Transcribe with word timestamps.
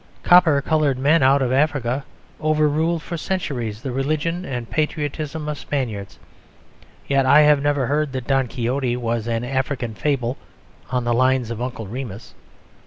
Copper 0.23 0.63
coloured 0.63 0.97
men 0.97 1.21
out 1.21 1.43
of 1.43 1.53
Africa 1.53 2.03
overruled 2.41 3.03
for 3.03 3.17
centuries 3.17 3.83
the 3.83 3.91
religion 3.91 4.45
and 4.45 4.67
patriotism 4.67 5.47
of 5.47 5.59
Spaniards. 5.59 6.17
Yet 7.07 7.27
I 7.27 7.41
have 7.41 7.61
never 7.61 7.85
heard 7.85 8.11
that 8.13 8.25
Don 8.25 8.47
Quixote 8.47 8.97
was 8.97 9.27
an 9.27 9.43
African 9.43 9.93
fable 9.93 10.37
on 10.89 11.03
the 11.03 11.13
lines 11.13 11.51
of 11.51 11.61
Uncle 11.61 11.85
Remus. 11.85 12.33